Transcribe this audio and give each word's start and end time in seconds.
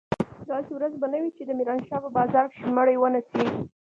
داسې 0.51 0.71
ورځ 0.73 0.93
به 1.01 1.07
نه 1.13 1.17
وي 1.21 1.31
چې 1.37 1.43
د 1.45 1.51
ميرانشاه 1.59 2.03
په 2.03 2.09
بازار 2.17 2.45
کښې 2.51 2.67
مړي 2.77 2.95
ونه 2.97 3.21
سي. 3.29 3.43